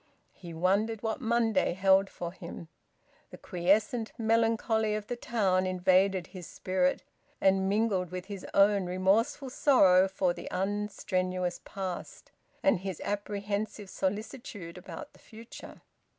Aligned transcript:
He 0.33 0.51
wondered 0.51 1.03
what 1.03 1.21
Monday 1.21 1.73
held 1.73 2.09
for 2.09 2.31
him. 2.31 2.69
The 3.29 3.37
quiescent 3.37 4.11
melancholy 4.17 4.95
of 4.95 5.05
the 5.05 5.15
town 5.15 5.67
invaded 5.67 6.25
his 6.25 6.47
spirit, 6.47 7.03
and 7.39 7.69
mingled 7.69 8.09
with 8.09 8.25
his 8.25 8.43
own 8.55 8.87
remorseful 8.87 9.51
sorrow 9.51 10.07
for 10.07 10.33
the 10.33 10.47
unstrenuous 10.49 11.61
past, 11.65 12.31
and 12.63 12.79
his 12.79 12.99
apprehensive 13.05 13.91
solicitude 13.91 14.75
about 14.75 15.13
the 15.13 15.19
future. 15.19 15.81